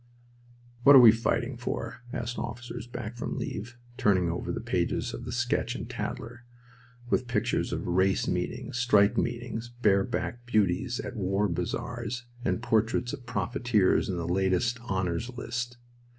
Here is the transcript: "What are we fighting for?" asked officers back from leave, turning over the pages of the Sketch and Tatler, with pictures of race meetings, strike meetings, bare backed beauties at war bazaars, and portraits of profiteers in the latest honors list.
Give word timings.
"What 0.81 0.95
are 0.95 0.99
we 0.99 1.11
fighting 1.11 1.57
for?" 1.57 2.01
asked 2.11 2.39
officers 2.39 2.87
back 2.87 3.15
from 3.15 3.37
leave, 3.37 3.77
turning 3.97 4.31
over 4.31 4.51
the 4.51 4.59
pages 4.59 5.13
of 5.13 5.25
the 5.25 5.31
Sketch 5.31 5.75
and 5.75 5.87
Tatler, 5.87 6.43
with 7.11 7.27
pictures 7.27 7.71
of 7.71 7.85
race 7.85 8.27
meetings, 8.27 8.79
strike 8.79 9.15
meetings, 9.15 9.69
bare 9.83 10.03
backed 10.03 10.47
beauties 10.47 10.99
at 10.99 11.15
war 11.15 11.47
bazaars, 11.47 12.25
and 12.43 12.63
portraits 12.63 13.13
of 13.13 13.27
profiteers 13.27 14.09
in 14.09 14.17
the 14.17 14.27
latest 14.27 14.79
honors 14.81 15.29
list. 15.37 15.77